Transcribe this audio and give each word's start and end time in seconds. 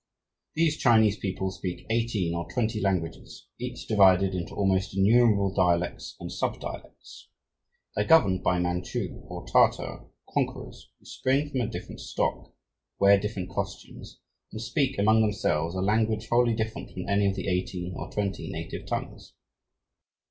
These 0.55 0.77
Chinese 0.77 1.17
people 1.19 1.51
speak 1.51 1.85
eighteen 1.91 2.33
or 2.33 2.51
twenty 2.51 2.81
"languages," 2.81 3.45
each 3.59 3.85
divided 3.87 4.33
into 4.33 4.55
almost 4.55 4.97
innumerable 4.97 5.53
dialects 5.53 6.15
and 6.19 6.31
sub 6.31 6.59
dialects. 6.59 7.29
They 7.95 8.01
are 8.01 8.07
governed 8.07 8.41
by 8.41 8.57
Manchu, 8.57 9.21
or 9.27 9.45
Tartar, 9.45 10.07
conquerors 10.33 10.89
who 10.97 11.05
spring 11.05 11.51
from 11.51 11.61
a 11.61 11.67
different 11.67 11.99
stock, 11.99 12.51
wear 12.99 13.19
different 13.19 13.51
costumes, 13.51 14.19
and 14.51 14.59
speak, 14.59 14.97
among 14.97 15.21
themselves, 15.21 15.75
a 15.75 15.81
language 15.81 16.27
wholly 16.31 16.55
different 16.55 16.89
from 16.89 17.07
any 17.07 17.27
of 17.27 17.35
the 17.35 17.47
eighteen 17.47 17.93
or 17.95 18.09
twenty 18.09 18.49
native 18.49 18.87
tongues. 18.87 19.35